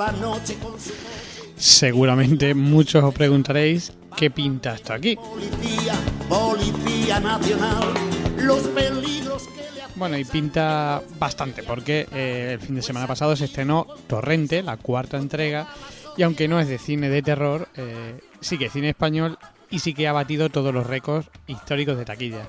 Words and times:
la 0.00 0.12
noche 0.12 0.56
con 0.62 0.80
su 0.80 0.92
Seguramente 1.56 2.54
muchos 2.54 3.04
os 3.04 3.12
preguntaréis 3.12 3.92
qué 4.16 4.30
pinta 4.30 4.74
esto 4.74 4.94
aquí. 4.94 5.14
policía, 5.14 5.94
policía 6.26 7.20
nacional. 7.20 7.84
Los 8.38 8.60
peligros 8.68 9.42
que 9.48 9.60
le 9.60 9.82
Bueno, 9.96 10.16
y 10.16 10.24
pinta 10.24 11.02
bastante, 11.18 11.62
porque 11.62 12.08
eh, 12.12 12.52
el 12.54 12.60
fin 12.60 12.76
de 12.76 12.82
semana 12.82 13.06
pasado 13.06 13.36
se 13.36 13.44
estrenó 13.44 13.86
Torrente, 14.06 14.62
la 14.62 14.78
cuarta 14.78 15.18
entrega, 15.18 15.68
y 16.16 16.22
aunque 16.22 16.48
no 16.48 16.58
es 16.58 16.68
de 16.68 16.78
cine 16.78 17.10
de 17.10 17.20
terror, 17.20 17.68
eh, 17.76 18.18
sí 18.40 18.56
que 18.56 18.66
es 18.66 18.72
cine 18.72 18.88
español 18.88 19.38
y 19.68 19.80
sí 19.80 19.92
que 19.92 20.08
ha 20.08 20.12
batido 20.12 20.48
todos 20.48 20.72
los 20.72 20.86
récords 20.86 21.28
históricos 21.46 21.98
de 21.98 22.06
taquilla. 22.06 22.48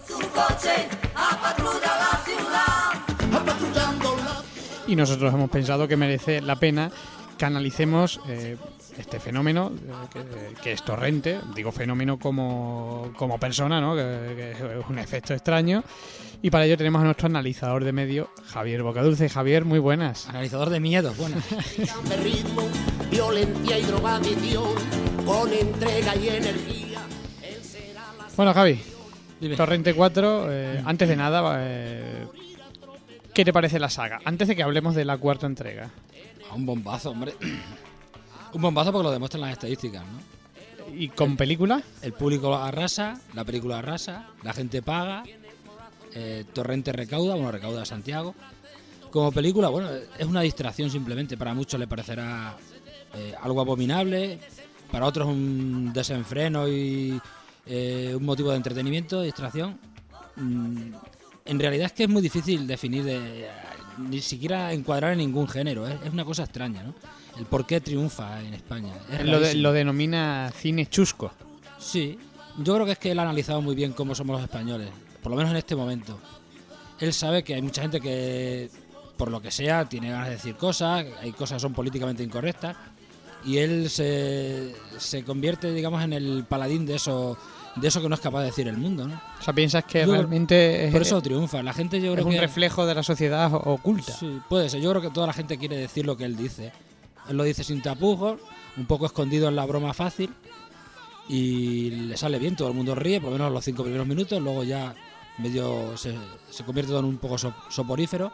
Y 4.88 4.96
nosotros 4.96 5.34
hemos 5.34 5.50
pensado 5.50 5.86
que 5.90 5.98
merece 5.98 6.40
la 6.40 6.56
pena 6.56 6.92
que 7.42 7.46
analicemos 7.48 8.22
eh, 8.28 8.56
este 9.00 9.20
fenómeno 9.20 9.72
eh, 9.74 10.54
que, 10.54 10.62
que 10.62 10.72
es 10.74 10.86
Torrente, 10.86 11.40
digo 11.56 11.72
fenómeno 11.72 12.20
como, 12.20 13.12
como 13.18 13.40
persona, 13.40 13.82
¿no? 13.82 13.96
que, 13.96 14.36
que 14.36 14.52
es 14.52 14.86
un 14.88 15.00
efecto 15.00 15.34
extraño. 15.34 15.84
Y 16.44 16.52
para 16.52 16.66
ello 16.66 16.78
tenemos 16.78 17.02
a 17.02 17.06
nuestro 17.06 17.26
analizador 17.26 17.84
de 17.84 17.94
medio, 17.94 18.30
Javier 18.46 18.84
Bocadulce. 18.84 19.28
Javier, 19.28 19.66
muy 19.66 19.80
buenas. 19.80 20.30
Analizador 20.30 20.70
de 20.70 20.82
miedos, 20.82 21.18
bueno. 21.18 21.38
de 22.08 22.18
ritmo, 22.24 22.62
violencia 23.10 23.80
y 23.80 23.82
drogadicción, 23.86 24.76
con 25.26 25.52
entrega 25.52 26.16
y 26.16 26.28
energía. 26.28 27.02
Él 27.42 27.64
será 27.64 28.04
la 28.20 28.28
Bueno, 28.38 28.54
Javi, 28.54 28.80
Dime. 29.40 29.56
Torrente 29.56 29.96
4, 29.96 30.46
eh, 30.52 30.84
antes 30.86 31.10
de 31.10 31.16
nada, 31.16 31.56
eh, 31.58 32.28
¿qué 33.34 33.46
te 33.46 33.54
parece 33.54 33.80
la 33.80 33.90
saga? 33.90 34.20
Antes 34.26 34.48
de 34.48 34.56
que 34.56 34.64
hablemos 34.64 34.96
de 34.96 35.06
la 35.06 35.18
cuarta 35.18 35.46
entrega. 35.48 35.92
Ah, 36.50 36.56
Un 36.56 36.66
bombazo, 36.66 37.12
hombre. 37.12 37.34
Un 38.54 38.62
bombazo 38.62 38.92
porque 38.92 39.04
lo 39.04 39.12
demuestran 39.12 39.42
las 39.42 39.54
estadísticas, 39.54 40.04
¿no? 40.06 40.42
¿Y 40.94 41.10
con 41.10 41.38
película? 41.38 41.82
El 42.02 42.14
público 42.14 42.54
arrasa, 42.56 43.20
la 43.34 43.46
película 43.46 43.80
arrasa, 43.80 44.28
la 44.44 44.52
gente 44.52 44.82
paga, 44.82 45.24
eh, 46.14 46.44
Torrente 46.52 46.92
recauda, 46.92 47.36
bueno, 47.36 47.52
recauda 47.52 47.86
Santiago. 47.86 48.36
Como 49.10 49.32
película, 49.32 49.70
bueno, 49.70 49.90
es 50.18 50.26
una 50.26 50.42
distracción 50.42 50.90
simplemente. 50.90 51.38
Para 51.38 51.54
muchos 51.54 51.80
le 51.80 51.88
parecerá 51.88 52.58
eh, 53.14 53.34
algo 53.42 53.62
abominable, 53.62 54.40
para 54.92 55.06
otros 55.06 55.28
un 55.28 55.92
desenfreno 55.94 56.68
y 56.68 57.22
eh, 57.66 58.14
un 58.16 58.24
motivo 58.24 58.52
de 58.52 58.58
entretenimiento, 58.58 59.20
de 59.20 59.26
distracción. 59.28 59.80
Mm, 60.36 60.94
en 61.46 61.60
realidad 61.60 61.88
es 61.88 61.92
que 61.94 62.04
es 62.04 62.10
muy 62.10 62.22
difícil 62.22 62.68
definir, 62.68 63.04
de, 63.04 63.48
ni 63.98 64.22
siquiera 64.22 64.72
encuadrar 64.74 65.14
en 65.14 65.20
ningún 65.20 65.48
género. 65.48 65.88
¿eh? 65.88 65.98
Es 66.06 66.12
una 66.14 66.26
cosa 66.26 66.44
extraña, 66.44 66.84
¿no? 66.84 66.94
El 67.38 67.46
por 67.46 67.66
qué 67.66 67.80
triunfa 67.82 68.42
en 68.42 68.54
España. 68.54 68.94
Es 69.12 69.26
Lo, 69.26 69.40
de- 69.40 69.56
lo 69.56 69.72
denomina 69.72 70.52
cine 70.56 70.86
chusco. 70.88 71.32
Sí, 71.80 72.18
yo 72.58 72.74
creo 72.76 72.86
que 72.86 72.92
es 72.94 73.00
que 73.00 73.12
él 73.12 73.20
ha 73.20 73.24
analizado 73.24 73.62
muy 73.62 73.76
bien 73.76 73.94
cómo 73.94 74.14
somos 74.16 74.36
los 74.36 74.44
españoles, 74.44 74.90
por 75.24 75.32
lo 75.32 75.38
menos 75.38 75.52
en 75.52 75.58
este 75.58 75.76
momento. 75.76 76.20
Él 77.00 77.14
sabe 77.14 77.44
que 77.44 77.56
hay 77.56 77.62
mucha 77.62 77.82
gente 77.82 78.00
que, 78.00 78.70
por 79.18 79.32
lo 79.32 79.42
que 79.42 79.50
sea, 79.50 79.86
tiene 79.90 80.12
ganas 80.12 80.28
de 80.28 80.34
decir 80.34 80.56
cosas, 80.56 81.06
hay 81.22 81.32
cosas 81.32 81.56
que 81.56 81.60
son 81.62 81.74
políticamente 81.74 82.22
incorrectas, 82.24 82.76
y 83.46 83.58
él 83.58 83.90
se, 83.90 84.74
se 84.98 85.24
convierte, 85.24 85.72
digamos, 85.74 86.04
en 86.04 86.14
el 86.14 86.46
paladín 86.48 86.86
de 86.86 86.96
eso, 86.96 87.38
de 87.76 87.88
eso 87.88 88.02
que 88.02 88.08
no 88.10 88.16
es 88.16 88.22
capaz 88.22 88.40
de 88.42 88.46
decir 88.48 88.68
el 88.68 88.78
mundo, 88.78 89.08
¿no? 89.08 89.16
O 89.40 89.44
sea, 89.44 89.54
piensas 89.54 89.84
que 89.86 90.06
Yo- 90.06 90.12
realmente 90.14 90.86
es, 90.86 90.92
Por 90.92 91.02
eso 91.02 91.22
triunfa. 91.22 91.64
La 91.64 91.74
gente 91.74 92.00
yo 92.00 92.08
es 92.12 92.14
creo 92.16 92.26
un 92.28 92.34
que... 92.34 92.40
reflejo 92.42 92.86
de 92.86 92.96
la 92.96 93.04
sociedad 93.04 93.52
oculta. 93.54 94.12
Sí, 94.14 94.40
puede 94.50 94.70
ser. 94.70 94.82
Yo 94.82 94.90
creo 94.92 95.02
que 95.02 95.10
toda 95.10 95.28
la 95.28 95.34
gente 95.34 95.58
quiere 95.58 95.78
decir 95.78 96.06
lo 96.06 96.16
que 96.18 96.26
él 96.26 96.36
dice. 96.38 96.72
Él 97.30 97.38
lo 97.38 97.44
dice 97.44 97.64
sin 97.64 97.82
tapujos, 97.82 98.40
un 98.78 98.86
poco 98.86 99.06
escondido 99.06 99.48
en 99.48 99.56
la 99.56 99.66
broma 99.66 99.94
fácil 99.94 100.32
y 101.30 101.90
le 101.92 102.18
sale 102.18 102.40
bien, 102.40 102.56
todo 102.56 102.68
el 102.68 102.74
mundo 102.74 102.96
ríe, 102.96 103.22
por 103.22 103.32
lo 103.32 103.38
menos 103.38 103.52
los 103.54 103.64
cinco 103.64 103.84
primeros 103.84 104.08
minutos, 104.08 104.42
luego 104.42 104.64
ya 104.64 104.94
medio 105.38 105.96
se, 105.98 106.16
se 106.50 106.64
convierte 106.66 106.90
todo 106.90 107.00
en 107.00 107.06
un 107.06 107.18
poco 107.18 107.38
so- 107.38 107.54
soporífero. 107.70 108.32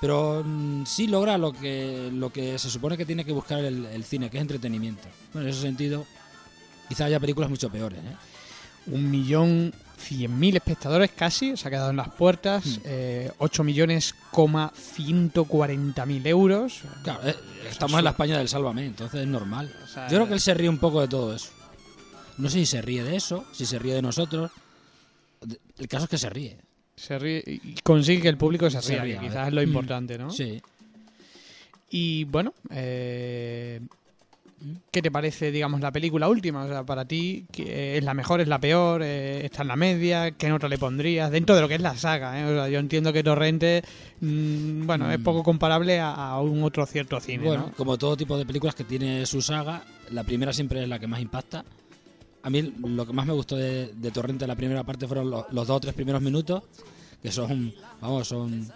Pero 0.00 0.42
mm, 0.44 0.84
sí 0.86 1.06
logra 1.06 1.38
lo 1.38 1.52
que, 1.52 2.10
lo 2.12 2.30
que 2.30 2.58
se 2.58 2.70
supone 2.70 2.96
que 2.96 3.06
tiene 3.06 3.24
que 3.24 3.32
buscar 3.32 3.64
el, 3.64 3.86
el 3.86 4.04
cine, 4.04 4.30
que 4.30 4.38
es 4.38 4.42
entretenimiento. 4.42 5.08
Bueno, 5.32 5.48
en 5.48 5.54
ese 5.54 5.62
sentido, 5.62 6.06
quizá 6.88 7.06
haya 7.06 7.20
películas 7.20 7.50
mucho 7.50 7.70
peores. 7.70 7.98
¿eh? 7.98 8.16
Un 8.86 9.10
millón 9.10 9.72
cien 9.98 10.38
mil 10.38 10.56
espectadores 10.56 11.10
casi, 11.10 11.56
se 11.56 11.66
ha 11.66 11.70
quedado 11.70 11.90
en 11.90 11.96
las 11.96 12.08
puertas. 12.10 12.64
Hmm. 12.64 12.80
eh, 12.84 13.32
8 13.38 13.64
millones, 13.64 14.14
coma 14.30 14.72
140 14.74 16.06
mil 16.06 16.26
euros. 16.26 16.82
Claro, 17.02 17.28
eh, 17.28 17.36
estamos 17.68 17.98
en 17.98 18.04
la 18.04 18.10
España 18.10 18.38
del 18.38 18.48
Sálvame, 18.48 18.86
entonces 18.86 19.20
es 19.20 19.26
normal. 19.26 19.74
O 19.84 19.86
sea, 19.86 20.08
Yo 20.08 20.16
creo 20.16 20.28
que 20.28 20.34
él 20.34 20.40
se 20.40 20.54
ríe 20.54 20.68
un 20.68 20.78
poco 20.78 21.00
de 21.00 21.08
todo 21.08 21.34
eso. 21.34 21.50
No 22.38 22.48
sé 22.48 22.60
si 22.60 22.66
se 22.66 22.80
ríe 22.82 23.02
de 23.02 23.16
eso, 23.16 23.44
si 23.52 23.66
se 23.66 23.78
ríe 23.78 23.94
de 23.94 24.02
nosotros. 24.02 24.52
El 25.76 25.88
caso 25.88 26.04
es 26.04 26.10
que 26.10 26.18
se 26.18 26.30
ríe. 26.30 26.56
Se 26.98 27.18
ríe 27.18 27.42
y 27.46 27.74
consigue 27.82 28.22
que 28.22 28.28
el 28.28 28.36
público 28.36 28.68
se 28.70 28.82
Se 28.82 29.00
ría, 29.00 29.18
que 29.18 29.26
quizás 29.26 29.34
ver. 29.44 29.48
es 29.48 29.54
lo 29.54 29.62
importante, 29.62 30.18
¿no? 30.18 30.30
Sí. 30.30 30.60
Y 31.90 32.24
bueno, 32.24 32.52
eh, 32.70 33.80
¿qué 34.90 35.00
te 35.00 35.10
parece, 35.10 35.50
digamos, 35.50 35.80
la 35.80 35.90
película 35.90 36.28
última? 36.28 36.64
O 36.64 36.68
sea, 36.68 36.84
para 36.84 37.06
ti, 37.06 37.46
¿qué- 37.50 37.96
¿es 37.96 38.04
la 38.04 38.12
mejor, 38.12 38.40
es 38.42 38.48
la 38.48 38.58
peor? 38.58 39.00
eh, 39.02 39.44
¿Está 39.44 39.62
en 39.62 39.68
la 39.68 39.76
media? 39.76 40.32
¿Qué 40.32 40.48
nota 40.50 40.68
le 40.68 40.76
pondrías? 40.76 41.30
Dentro 41.30 41.54
de 41.54 41.62
lo 41.62 41.68
que 41.68 41.76
es 41.76 41.80
la 41.80 41.96
saga, 41.96 42.38
¿eh? 42.40 42.44
O 42.44 42.54
sea, 42.54 42.68
yo 42.68 42.78
entiendo 42.78 43.12
que 43.12 43.22
Torrente, 43.22 43.82
mm, 44.20 44.86
bueno, 44.86 45.10
es 45.10 45.18
Mm. 45.18 45.22
poco 45.22 45.42
comparable 45.42 45.98
a, 45.98 46.12
a 46.12 46.40
un 46.42 46.62
otro 46.62 46.84
cierto 46.84 47.20
cine, 47.20 47.44
Bueno, 47.44 47.68
¿no? 47.68 47.72
como 47.72 47.96
todo 47.96 48.16
tipo 48.16 48.36
de 48.36 48.44
películas 48.44 48.74
que 48.74 48.84
tiene 48.84 49.24
su 49.24 49.40
saga, 49.40 49.82
la 50.10 50.24
primera 50.24 50.52
siempre 50.52 50.82
es 50.82 50.88
la 50.88 50.98
que 50.98 51.06
más 51.06 51.20
impacta. 51.22 51.64
A 52.42 52.50
mí 52.50 52.62
lo 52.62 53.06
que 53.06 53.12
más 53.12 53.26
me 53.26 53.32
gustó 53.32 53.56
de, 53.56 53.92
de 53.94 54.10
Torrente 54.10 54.46
la 54.46 54.54
primera 54.56 54.84
parte 54.84 55.06
fueron 55.06 55.28
los, 55.30 55.44
dos 55.52 55.70
o 55.70 55.80
tres 55.80 55.94
primeros 55.94 56.22
minutos, 56.22 56.62
que 57.22 57.32
son, 57.32 57.74
vamos, 58.00 58.28
son 58.28 58.70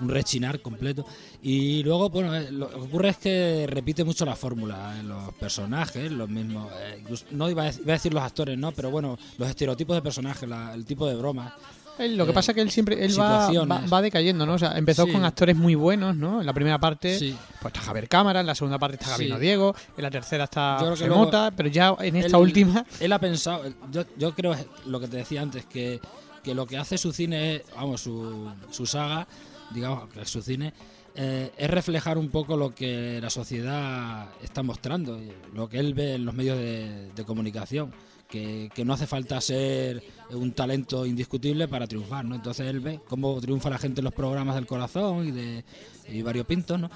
un 0.00 0.08
rechinar 0.08 0.60
completo. 0.62 1.04
Y 1.42 1.82
luego, 1.82 2.08
bueno, 2.08 2.34
eh, 2.36 2.52
lo 2.52 2.68
que 2.70 2.76
ocurre 2.76 3.08
es 3.08 3.16
que 3.18 3.66
repite 3.68 4.04
mucho 4.04 4.24
la 4.24 4.36
fórmula 4.36 4.96
en 5.00 5.08
los 5.08 5.34
personajes, 5.34 6.10
los 6.12 6.28
mismos. 6.28 6.70
eh, 6.80 7.02
no 7.32 7.50
iba 7.50 7.64
a, 7.64 7.70
dec- 7.72 7.80
iba 7.80 7.92
a 7.94 7.96
decir 7.96 8.14
los 8.14 8.22
actores, 8.22 8.56
¿no? 8.56 8.70
Pero 8.70 8.90
bueno, 8.92 9.18
los 9.38 9.48
estereotipos 9.48 9.96
de 9.96 10.02
personajes, 10.02 10.48
la- 10.48 10.72
el 10.72 10.84
tipo 10.84 11.06
de 11.06 11.16
bromas. 11.16 11.52
Él- 11.98 12.16
lo 12.16 12.24
que 12.24 12.30
eh, 12.30 12.34
pasa 12.34 12.52
es 12.52 12.56
que 12.56 12.60
él 12.62 12.70
siempre 12.70 13.04
él 13.04 13.18
va, 13.18 13.50
va, 13.92 14.02
decayendo, 14.02 14.46
¿no? 14.46 14.54
O 14.54 14.58
sea, 14.58 14.76
empezó 14.78 15.04
Sí. 15.06 15.12
con 15.12 15.24
actores 15.24 15.56
muy 15.56 15.74
buenos, 15.74 16.16
¿no? 16.16 16.40
En 16.40 16.46
la 16.46 16.52
primera 16.52 16.78
parte 16.78 17.18
Sí. 17.18 17.36
pues 17.60 17.74
está 17.74 17.84
Javier 17.86 18.08
Cámara, 18.08 18.40
en 18.40 18.46
la 18.46 18.54
segunda 18.54 18.78
parte 18.78 18.96
está 18.96 19.10
Gabino 19.10 19.36
Sí. 19.36 19.40
Diego, 19.42 19.74
en 19.96 20.02
la 20.02 20.10
tercera 20.10 20.44
está 20.44 20.78
José 20.80 21.08
Mota, 21.08 21.50
pero 21.56 21.68
ya 21.68 21.94
en 22.00 22.16
esta 22.16 22.36
Él- 22.36 22.42
última 22.42 22.84
Él 23.00 23.12
ha 23.12 23.18
pensado, 23.18 23.64
yo, 23.90 24.04
yo 24.16 24.34
creo 24.34 24.54
lo 24.86 25.00
que 25.00 25.08
te 25.08 25.16
decía 25.18 25.42
antes, 25.42 25.66
que, 25.66 26.00
que 26.42 26.54
lo 26.54 26.66
que 26.66 26.78
hace 26.78 26.96
su 26.98 27.12
cine, 27.12 27.62
vamos, 27.76 28.00
su, 28.00 28.50
su 28.70 28.86
saga, 28.86 29.26
digamos, 29.70 30.08
que 30.08 30.24
su 30.24 30.40
cine, 30.40 30.72
eh, 31.20 31.50
es 31.58 31.68
reflejar 31.68 32.16
un 32.16 32.28
poco 32.28 32.56
lo 32.56 32.72
que 32.74 33.18
la 33.20 33.28
sociedad 33.28 34.28
está 34.42 34.62
mostrando, 34.62 35.20
lo 35.52 35.68
que 35.68 35.78
él 35.80 35.92
ve 35.94 36.14
en 36.14 36.24
los 36.24 36.32
medios 36.34 36.56
de, 36.56 37.10
de 37.14 37.24
comunicación, 37.24 37.92
que, 38.28 38.70
que 38.74 38.84
no 38.84 38.92
hace 38.92 39.06
falta 39.06 39.40
ser 39.40 40.02
un 40.30 40.52
talento 40.52 41.06
indiscutible 41.06 41.66
para 41.68 41.86
triunfar, 41.86 42.24
¿no? 42.24 42.34
Entonces 42.34 42.66
él 42.66 42.80
ve 42.80 43.00
cómo 43.08 43.40
triunfa 43.40 43.70
la 43.70 43.78
gente 43.78 44.00
en 44.00 44.04
los 44.04 44.14
programas 44.14 44.54
del 44.54 44.66
corazón 44.66 45.28
y 45.28 45.30
de 45.30 45.64
y 46.10 46.22
variopintos, 46.22 46.78
¿no? 46.78 46.90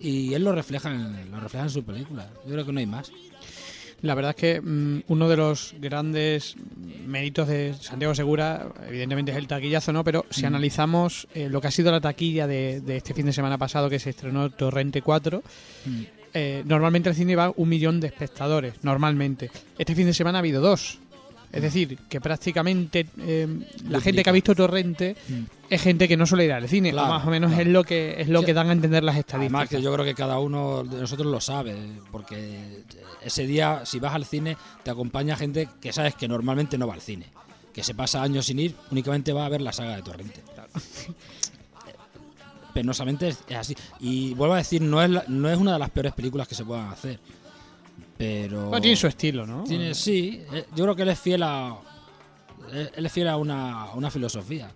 Y 0.00 0.34
él 0.34 0.42
lo 0.42 0.52
refleja 0.52 0.90
en, 0.90 1.30
lo 1.30 1.38
refleja 1.40 1.64
en 1.66 1.70
su 1.70 1.84
película. 1.84 2.28
Yo 2.46 2.52
creo 2.52 2.66
que 2.66 2.72
no 2.72 2.80
hay 2.80 2.86
más. 2.86 3.12
La 4.00 4.16
verdad 4.16 4.30
es 4.30 4.36
que 4.36 4.60
mm, 4.60 5.04
uno 5.08 5.28
de 5.28 5.36
los 5.36 5.76
grandes 5.78 6.56
méritos 7.06 7.46
de 7.46 7.72
Santiago 7.80 8.14
Segura, 8.16 8.66
evidentemente 8.88 9.30
es 9.30 9.36
el 9.38 9.46
taquillazo, 9.46 9.92
¿no? 9.92 10.02
Pero 10.02 10.26
si 10.28 10.42
Mm. 10.42 10.46
analizamos 10.46 11.28
eh, 11.34 11.48
lo 11.48 11.60
que 11.60 11.68
ha 11.68 11.70
sido 11.70 11.92
la 11.92 12.00
taquilla 12.00 12.48
de, 12.48 12.80
de 12.80 12.96
este 12.96 13.14
fin 13.14 13.26
de 13.26 13.32
semana 13.32 13.58
pasado 13.58 13.88
que 13.88 14.00
se 14.00 14.10
estrenó 14.10 14.50
Torrente 14.50 15.02
4, 15.02 15.42
Mm. 15.86 16.02
Eh, 16.34 16.62
normalmente 16.64 17.08
al 17.08 17.14
cine 17.14 17.36
va 17.36 17.52
un 17.56 17.68
millón 17.68 18.00
de 18.00 18.06
espectadores, 18.08 18.74
normalmente. 18.82 19.50
Este 19.78 19.94
fin 19.94 20.06
de 20.06 20.14
semana 20.14 20.38
ha 20.38 20.40
habido 20.40 20.60
dos. 20.60 20.98
Es 21.52 21.60
decir, 21.60 21.98
que 22.08 22.18
prácticamente 22.18 23.06
eh, 23.18 23.46
la 23.90 24.00
gente 24.00 24.22
que 24.22 24.30
ha 24.30 24.32
visto 24.32 24.54
Torrente 24.54 25.14
Mm. 25.28 25.42
es 25.68 25.82
gente 25.82 26.08
que 26.08 26.16
no 26.16 26.24
suele 26.24 26.46
ir 26.46 26.52
al 26.52 26.66
cine, 26.66 26.94
o 26.94 26.96
más 26.96 27.26
o 27.26 27.30
menos 27.30 27.50
claro. 27.50 27.62
es 27.62 27.68
lo 27.68 27.84
que 27.84 28.14
es 28.22 28.28
lo 28.28 28.40
Sí. 28.40 28.46
que 28.46 28.54
dan 28.54 28.70
a 28.70 28.72
entender 28.72 29.04
las 29.04 29.16
Además 29.16 29.26
estadísticas. 29.26 29.68
que 29.68 29.82
yo 29.82 29.92
creo 29.92 30.04
que 30.06 30.14
cada 30.14 30.38
uno 30.38 30.82
de 30.82 30.98
nosotros 31.02 31.26
lo 31.30 31.42
sabe, 31.42 31.76
porque 32.10 32.82
ese 33.22 33.46
día 33.46 33.82
si 33.84 33.98
vas 33.98 34.14
al 34.14 34.24
cine 34.24 34.56
te 34.82 34.90
acompaña 34.90 35.36
gente 35.36 35.68
que 35.80 35.92
sabes 35.92 36.14
que 36.14 36.26
normalmente 36.26 36.78
no 36.78 36.86
va 36.86 36.94
al 36.94 37.02
cine, 37.02 37.26
que 37.74 37.84
se 37.84 37.94
pasa 37.94 38.22
años 38.22 38.46
sin 38.46 38.58
ir, 38.58 38.74
únicamente 38.90 39.34
va 39.34 39.44
a 39.44 39.50
ver 39.50 39.60
la 39.60 39.74
saga 39.74 39.96
de 39.96 40.02
Torrente. 40.02 40.40
Penosamente 42.72 43.28
es, 43.28 43.44
así. 43.56 43.74
Y 44.00 44.34
vuelvo 44.34 44.54
a 44.54 44.58
decir, 44.58 44.80
no 44.82 45.02
es, 45.02 45.10
la- 45.10 45.24
no 45.28 45.48
es 45.50 45.58
una 45.58 45.72
de 45.74 45.78
las 45.78 45.90
peores 45.90 46.12
películas 46.12 46.48
que 46.48 46.54
se 46.54 46.64
puedan 46.64 46.88
hacer. 46.88 47.18
Pero... 48.16 48.66
Bueno, 48.68 48.80
tiene 48.80 48.96
su 48.96 49.06
estilo, 49.06 49.46
¿no? 49.46 49.64
Tiene- 49.64 49.94
sí, 49.94 50.42
eh, 50.52 50.66
yo 50.74 50.84
creo 50.84 50.96
que 50.96 51.02
él 51.02 51.08
es 51.10 51.18
fiel 51.20 51.42
a. 51.42 51.76
Él 52.72 52.90
él 52.94 53.06
es 53.06 53.12
fiel 53.12 53.28
a 53.28 53.36
una, 53.36 53.82
a 53.82 53.94
una 53.94 54.10
filosofía. 54.10 54.70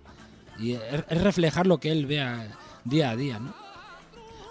Y 0.58 0.72
es, 0.72 0.80
es 1.08 1.22
reflejar 1.22 1.66
lo 1.66 1.78
que 1.78 1.90
él 1.92 2.06
vea 2.06 2.48
día 2.84 3.10
a 3.10 3.16
día, 3.16 3.38
¿no? 3.38 3.54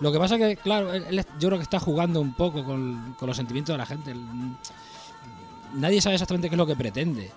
Lo 0.01 0.11
que 0.11 0.19
pasa 0.19 0.37
que, 0.37 0.57
claro, 0.57 0.93
él, 0.93 1.25
yo 1.39 1.47
creo 1.49 1.57
que 1.57 1.63
está 1.63 1.79
jugando 1.79 2.19
un 2.19 2.33
poco 2.35 2.63
con, 2.65 3.15
con 3.17 3.27
los 3.27 3.37
sentimientos 3.37 3.73
de 3.73 3.77
la 3.77 3.85
gente. 3.85 4.13
nadie 5.73 6.01
sabe 6.01 6.15
exactamente 6.15 6.49
qué 6.49 6.55
es 6.55 6.57
lo 6.57 6.67
que 6.67 6.75
pretende. 6.75 7.31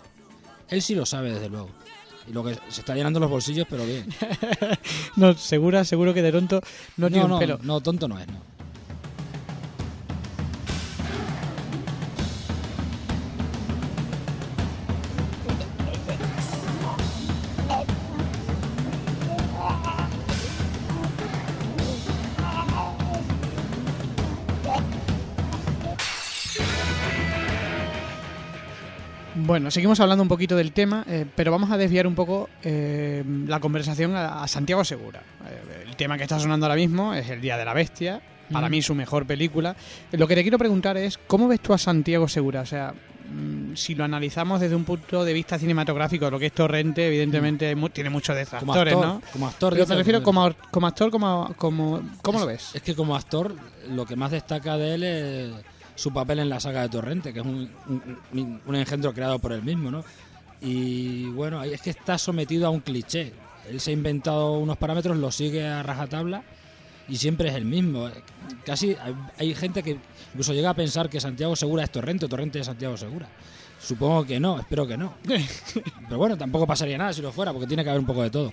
Él 0.69 0.83
sí 0.83 0.95
lo 0.95 1.07
sabe, 1.07 1.33
desde 1.33 1.49
luego. 1.49 1.69
Y 2.29 2.33
lo 2.33 2.45
que 2.45 2.55
se 2.69 2.81
está 2.81 2.95
llenando 2.95 3.21
los 3.21 3.31
bolsillos, 3.31 3.67
pero 3.69 3.85
bien. 3.85 4.07
no, 5.17 5.35
segura, 5.35 5.85
seguro 5.85 6.13
que 6.13 6.23
de 6.23 6.33
tonto 6.33 6.61
no, 6.97 7.09
tiene 7.09 7.25
un 7.25 7.39
pelo. 7.39 7.59
No, 7.63 7.81
tonto 7.81 8.07
no 8.07 8.19
es, 8.19 8.27
no. 8.27 8.58
Bueno, 29.49 29.71
seguimos 29.71 29.99
hablando 30.01 30.23
un 30.23 30.29
poquito 30.29 30.57
del 30.57 30.73
tema, 30.73 31.07
eh, 31.09 31.25
pero 31.35 31.51
vamos 31.51 31.71
a 31.71 31.79
desviar 31.79 32.07
un 32.07 32.15
poco 32.15 32.51
eh, 32.63 33.25
la 33.47 33.61
conversación 33.61 34.15
a, 34.15 34.47
Santiago 34.47 34.85
Segura. 34.85 35.23
Eh, 35.47 35.85
el 35.89 35.97
tema 35.97 36.19
que 36.19 36.25
está 36.25 36.39
sonando 36.39 36.67
ahora 36.67 36.77
mismo 36.77 37.15
es 37.15 37.31
El 37.31 37.41
Día 37.41 37.57
de 37.57 37.65
la 37.65 37.73
Bestia, 37.73 38.21
para 38.53 38.69
mí 38.69 38.83
su 38.83 38.95
mejor 38.95 39.27
película. 39.27 39.75
Lo 40.13 40.29
que 40.29 40.35
te 40.35 40.43
quiero 40.43 40.59
preguntar 40.59 40.99
es, 40.99 41.17
¿cómo 41.17 41.49
ves 41.49 41.61
tú 41.61 41.73
a 41.73 41.79
Santiago 41.79 42.29
Segura? 42.29 42.61
O 42.61 42.67
sea, 42.67 42.93
mm, 42.93 43.75
si 43.75 43.95
lo 43.95 44.05
analizamos 44.05 44.61
desde 44.61 44.77
un 44.77 44.85
punto 44.85 45.25
de 45.25 45.33
vista 45.33 45.59
cinematográfico, 45.59 46.31
lo 46.31 46.39
que 46.39 46.45
es 46.45 46.53
Torrente, 46.53 47.07
evidentemente 47.07 47.75
tiene 47.95 48.11
muchos 48.11 48.37
detractores, 48.37 48.93
¿no? 48.93 49.23
Como 49.33 49.49
actor. 49.49 49.73
Pero 49.73 49.87
te 49.87 49.95
refiero 49.95 50.23
como, 50.23 50.53
como 50.71 50.87
actor, 50.87 51.11
como, 51.11 51.55
como, 51.57 52.03
¿cómo 52.21 52.39
lo 52.39 52.45
ves? 52.45 52.73
Es 52.75 52.83
que 52.83 52.95
como 52.95 53.17
actor, 53.17 53.57
lo 53.89 54.05
que 54.05 54.15
más 54.15 54.31
destaca 54.31 54.77
de 54.77 54.95
él 54.95 55.03
es 55.05 55.78
su 55.99 56.13
papel 56.13 56.39
en 56.39 56.49
la 56.49 56.61
saga 56.61 56.83
de 56.83 56.91
Torrente, 56.91 57.33
que 57.33 57.41
es 57.41 57.45
un, 57.45 57.69
un, 58.65 58.75
engendro 58.77 59.13
creado 59.13 59.41
por 59.41 59.51
él 59.51 59.65
mismo, 59.65 59.91
¿no? 59.91 60.05
Y 60.61 61.27
bueno, 61.31 61.61
es 61.65 61.83
que 61.83 61.91
está 61.91 62.17
sometido 62.19 62.69
a 62.69 62.71
un 62.71 62.79
cliché. 62.79 63.33
Él 63.69 63.81
se 63.81 63.91
ha 63.91 63.95
inventado 63.95 64.59
unos 64.59 64.77
parámetros, 64.77 65.17
los 65.17 65.35
sigue 65.35 65.67
a 65.67 65.83
rajatabla 65.83 66.45
y 67.09 67.17
siempre 67.17 67.49
es 67.49 67.57
el 67.57 67.65
mismo. 67.65 68.09
Casi 68.65 68.97
hay, 69.39 69.55
gente 69.57 69.83
que 69.83 69.99
incluso 70.31 70.53
llega 70.53 70.71
a 70.71 70.75
pensar 70.75 71.11
que 71.11 71.21
Santiago 71.21 71.57
Segura 71.57 71.83
es 71.83 71.91
Torrente 71.91 72.27
o 72.27 72.29
Torrente 72.29 72.61
es 72.61 72.67
Santiago 72.67 72.97
Segura. 72.97 73.29
Supongo 73.81 74.25
que 74.25 74.39
no, 74.39 74.61
espero 74.61 74.87
que 74.87 74.97
no. 74.97 75.15
Pero 75.25 76.17
bueno, 76.17 76.39
tampoco 76.39 76.65
pasaría 76.65 76.97
nada 76.97 77.13
si 77.13 77.23
lo 77.23 77.33
fuera, 77.33 77.53
porque 77.53 77.67
tiene 77.67 77.83
que 77.83 77.91
haber 77.91 78.01
un 78.01 78.07
poco 78.07 78.23
de 78.23 78.31
todo. 78.31 78.53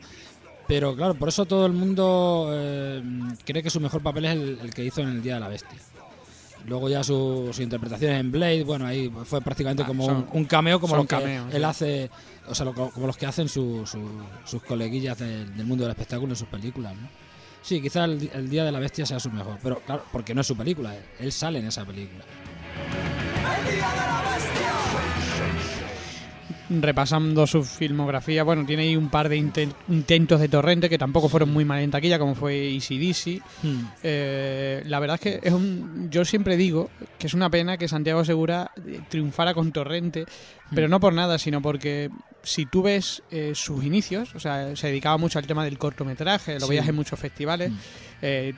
Pero 0.68 0.95
claro, 0.95 1.13
por 1.13 1.30
eso 1.30 1.45
todo 1.45 1.68
el 1.68 1.74
mundo 1.74 2.50
eh, 2.51 3.03
cree 3.45 3.62
que 3.62 3.69
su 3.69 3.80
mejor 3.80 4.01
papel 4.01 4.25
es 4.25 4.31
el, 4.33 4.74
que 4.74 4.83
hizo 4.83 5.01
en 5.01 5.09
el 5.09 5.21
Día 5.21 5.36
de 5.36 5.41
la 5.41 5.48
Bestia. 5.48 5.77
Luego 6.67 6.89
ya 6.89 7.03
sus 7.03 7.59
interpretaciones 7.59 8.19
en 8.19 8.31
Blade, 8.31 8.63
bueno, 8.63 8.88
ahí 8.88 9.12
fue 9.25 9.41
prácticamente 9.41 9.83
ah, 9.83 9.85
como 9.85 10.27
un, 10.31 10.45
cameo, 10.45 10.79
como 10.79 10.95
lo 10.95 11.06
que 11.06 11.41
él 11.51 11.63
hace, 11.63 12.09
o 12.47 12.56
sea, 12.56 12.65
como 12.71 13.06
los 13.06 13.17
que 13.17 13.27
hacen 13.27 13.47
sus 13.47 13.95
coleguillas 14.67 15.19
del, 15.19 15.65
mundo 15.65 15.83
del 15.83 15.91
espectáculo 15.91 16.33
en 16.33 16.38
sus 16.38 16.47
películas, 16.47 16.95
¿no? 16.95 17.07
Sí, 17.62 17.81
quizá 17.81 18.06
el, 18.06 18.29
el, 18.33 18.50
Día 18.50 18.63
de 18.63 18.71
la 18.71 18.79
Bestia 18.79 19.06
sea 19.06 19.19
su 19.19 19.31
mejor, 19.31 19.57
pero 19.62 19.79
claro, 19.79 20.03
porque 20.12 20.35
no 20.35 20.41
es 20.41 20.47
su 20.47 20.56
película, 20.56 20.95
él 21.19 21.31
sale 21.31 21.59
en 21.59 21.67
esa 21.67 21.83
película. 21.83 22.23
El 23.67 23.75
Día 23.75 23.89
de 23.89 23.97
la 23.97 24.21
Bestia 24.31 25.14
repasando 26.69 27.45
su 27.45 27.63
filmografía, 27.63 28.44
bueno, 28.44 28.65
tiene 28.65 28.83
ahí 28.83 28.95
un 28.95 29.09
par 29.09 29.29
de 29.29 29.38
intentos 29.38 30.39
de 30.39 30.50
Torrente 30.50 30.89
que 30.89 30.97
tampoco 30.97 31.29
fueron 31.29 31.51
muy 31.51 31.65
mal 31.65 31.79
en 31.79 31.91
taquilla, 31.91 32.19
como 32.19 32.35
fue 32.35 32.73
Easy 32.73 32.97
Dizzy. 32.97 33.41
Hmm. 33.62 33.83
Eh, 34.03 34.83
la 34.85 35.00
verdad 35.00 35.15
es 35.15 35.21
que 35.21 35.47
es 35.47 35.53
un, 35.53 36.09
yo 36.09 36.25
siempre 36.25 36.57
digo 36.57 36.89
que 37.19 37.27
es 37.27 37.33
una 37.33 37.50
pena 37.50 37.77
que 37.77 37.88
Santiago 37.88 38.25
Segura 38.25 38.71
triunfara 39.09 39.53
con 39.53 39.71
Torrente, 39.71 40.25
pero 40.73 40.88
hmm. 40.88 40.91
no 40.91 41.00
por 41.00 41.13
nada, 41.13 41.38
sino 41.38 41.62
porque 41.62 42.09
si 42.44 42.65
tú 42.65 42.83
ves 42.83 43.23
eh, 43.31 43.53
sus 43.56 43.83
inicios, 43.83 44.33
o 44.35 44.39
sea, 44.39 44.75
se 44.75 44.88
dedicaba 44.88 45.17
mucho 45.17 45.39
al 45.39 45.47
tema 45.47 45.63
del 45.63 45.77
cortometraje, 45.77 46.59
lo 46.59 46.67
veías 46.67 46.88
en 46.88 46.95
muchos 46.95 47.19
festivales. 47.19 47.71
Hmm. 47.71 47.77
Eh, 48.21 48.53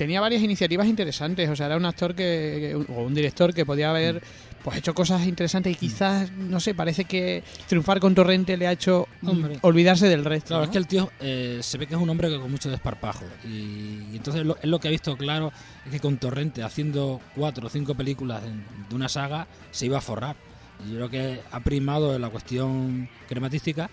tenía 0.00 0.22
varias 0.22 0.42
iniciativas 0.42 0.86
interesantes, 0.86 1.46
o 1.50 1.54
sea, 1.54 1.66
era 1.66 1.76
un 1.76 1.84
actor 1.84 2.14
que, 2.14 2.74
o 2.88 3.02
un 3.02 3.12
director 3.12 3.52
que 3.52 3.66
podía 3.66 3.90
haber 3.90 4.22
pues 4.64 4.78
hecho 4.78 4.94
cosas 4.94 5.26
interesantes 5.26 5.74
y 5.74 5.76
quizás, 5.76 6.32
no 6.32 6.58
sé, 6.58 6.74
parece 6.74 7.04
que 7.04 7.42
triunfar 7.68 8.00
con 8.00 8.14
Torrente 8.14 8.56
le 8.56 8.66
ha 8.66 8.72
hecho 8.72 9.08
mm, 9.20 9.56
olvidarse 9.60 10.08
del 10.08 10.24
resto. 10.24 10.48
Claro, 10.48 10.64
es 10.64 10.70
que 10.70 10.78
el 10.78 10.86
tío 10.86 11.10
eh, 11.20 11.58
se 11.60 11.76
ve 11.76 11.86
que 11.86 11.96
es 11.96 12.00
un 12.00 12.08
hombre 12.08 12.30
que 12.30 12.40
con 12.40 12.50
mucho 12.50 12.70
desparpajo. 12.70 13.26
Y, 13.44 14.16
entonces 14.16 14.46
lo, 14.46 14.56
lo 14.62 14.80
que 14.80 14.88
ha 14.88 14.90
visto 14.90 15.18
claro 15.18 15.52
es 15.84 15.92
que 15.92 16.00
con 16.00 16.16
Torrente, 16.16 16.62
haciendo 16.62 17.20
cuatro 17.36 17.66
o 17.66 17.70
cinco 17.70 17.94
películas 17.94 18.42
de, 18.42 18.94
una 18.94 19.10
saga, 19.10 19.48
se 19.70 19.84
iba 19.84 19.98
a 19.98 20.00
forrar. 20.00 20.34
Y 20.82 20.92
yo 20.92 20.96
creo 20.96 21.10
que 21.10 21.40
ha 21.50 21.60
primado 21.60 22.18
la 22.18 22.30
cuestión 22.30 23.06
crematística 23.28 23.90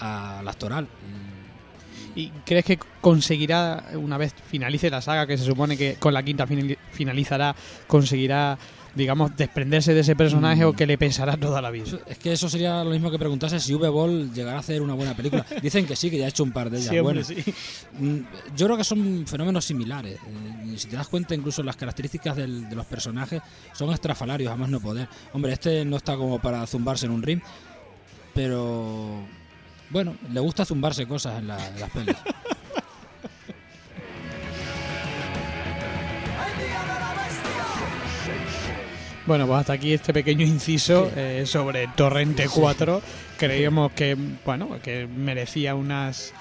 a 0.00 0.40
la 0.42 0.50
actoral. 0.50 0.86
¿Y 0.86 1.43
crees 2.44 2.64
que 2.64 2.78
conseguirá, 3.00 3.86
una 3.94 4.18
vez 4.18 4.34
finalice 4.48 4.90
la 4.90 5.00
saga, 5.00 5.26
que 5.26 5.36
se 5.36 5.44
supone 5.44 5.76
que 5.76 5.94
con 5.94 6.14
la 6.14 6.22
quinta 6.22 6.46
finalizará, 6.92 7.54
conseguirá 7.86 8.58
digamos, 8.94 9.36
desprenderse 9.36 9.92
de 9.92 10.00
ese 10.00 10.14
personaje 10.14 10.64
o 10.64 10.72
mm. 10.72 10.76
que 10.76 10.86
le 10.86 10.98
pesará 10.98 11.36
toda 11.36 11.60
la 11.60 11.70
vida. 11.70 11.84
Es 12.06 12.18
que 12.18 12.32
eso 12.32 12.48
sería 12.48 12.84
lo 12.84 12.90
mismo 12.90 13.10
que 13.10 13.18
preguntase 13.18 13.58
si 13.60 13.74
V-Ball 13.74 14.32
llegará 14.32 14.58
a 14.58 14.60
hacer 14.60 14.82
una 14.82 14.94
buena 14.94 15.14
película. 15.14 15.44
Dicen 15.62 15.86
que 15.86 15.96
sí, 15.96 16.10
que 16.10 16.18
ya 16.18 16.26
ha 16.26 16.28
hecho 16.28 16.44
un 16.44 16.52
par 16.52 16.70
de 16.70 16.78
ellas 16.78 17.28
mm, 17.98 18.18
Yo 18.56 18.66
creo 18.66 18.76
que 18.76 18.84
son 18.84 19.26
fenómenos 19.26 19.64
similares. 19.64 20.14
Eh, 20.14 20.74
si 20.76 20.88
te 20.88 20.96
das 20.96 21.08
cuenta, 21.08 21.34
incluso 21.34 21.62
las 21.62 21.76
características 21.76 22.36
de 22.36 22.46
los 22.46 22.86
personajes 22.86 23.42
son 23.72 23.92
estrafalarios, 23.92 24.50
además 24.50 24.70
no 24.70 24.80
poder. 24.80 25.08
Hombre, 25.32 25.52
este 25.52 25.84
no 25.84 25.96
está 25.96 26.16
como 26.16 26.38
para 26.38 26.66
zumbarse 26.66 27.06
en 27.06 27.12
un 27.12 27.22
ring, 27.22 27.40
pero 28.32 29.26
bueno, 29.90 30.16
le 30.32 30.40
gusta 30.40 30.64
zumbarse 30.64 31.06
cosas 31.06 31.38
en, 31.38 31.50
en 31.50 31.80
las 31.80 31.90
pelis. 31.90 32.16
Bueno, 39.26 39.46
pues 39.46 39.60
hasta 39.60 39.72
aquí 39.72 39.94
este 39.94 40.12
pequeño 40.12 40.44
inciso 40.44 41.10
eh, 41.16 41.44
sobre 41.46 41.88
Torrente 41.88 42.46
4. 42.46 43.00
Creíamos 43.38 43.92
que, 43.92 44.18
bueno, 44.44 44.78
que 44.82 45.06
merecía 45.06 45.74
unas, 45.74 46.34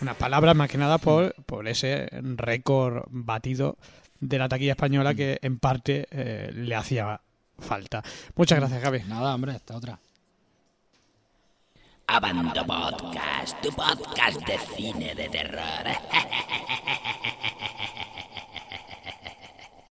unas 0.00 0.16
palabras 0.16 0.56
más 0.56 0.70
que 0.70 0.78
nada 0.78 0.96
por, 0.96 1.34
por 1.44 1.68
ese 1.68 2.08
récord 2.10 3.04
batido 3.10 3.76
de 4.18 4.38
la 4.38 4.48
taquilla 4.48 4.72
española 4.72 5.14
que 5.14 5.38
en 5.42 5.58
parte 5.58 6.06
eh, 6.10 6.50
le 6.54 6.74
hacía 6.74 7.20
falta. 7.58 8.02
Muchas 8.34 8.58
gracias, 8.58 8.82
Gaby. 8.82 9.02
Nada, 9.08 9.34
hombre, 9.34 9.54
esta 9.54 9.76
otra. 9.76 9.98
Abando 12.12 12.60
Podcast, 12.66 13.56
tu 13.62 13.72
podcast 13.72 14.36
de 14.44 14.58
cine 14.76 15.14
de 15.14 15.28
terror. 15.30 15.88